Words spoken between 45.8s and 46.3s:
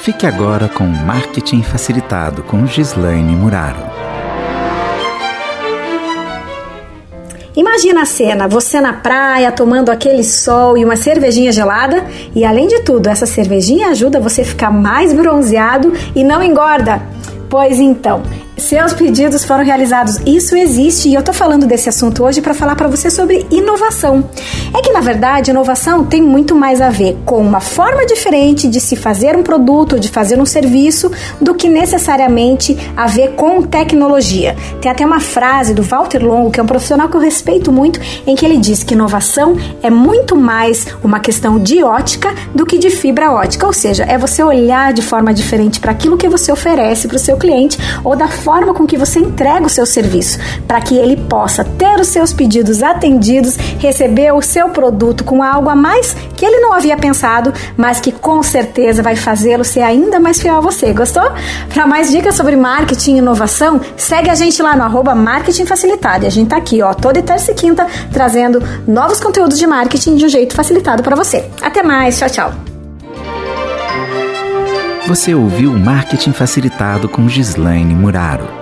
para aquilo que